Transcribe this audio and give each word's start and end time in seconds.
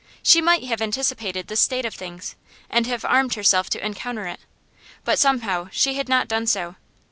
She 0.23 0.41
might 0.41 0.63
have 0.63 0.81
anticipated 0.81 1.45
this 1.45 1.59
state 1.59 1.85
of 1.85 1.93
things, 1.93 2.35
and 2.71 2.87
have 2.87 3.05
armed 3.05 3.35
herself 3.35 3.69
to 3.69 3.85
encounter 3.85 4.25
it, 4.25 4.39
but 5.05 5.19
somehow 5.19 5.69
she 5.71 5.93
had 5.93 6.09
not 6.09 6.27
done 6.27 6.47
so. 6.47 6.75